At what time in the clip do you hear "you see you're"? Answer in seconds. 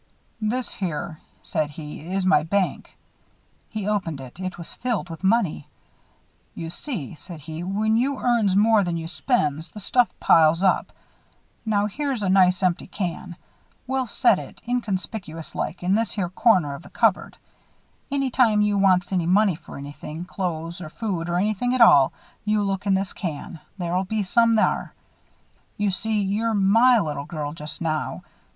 25.77-26.55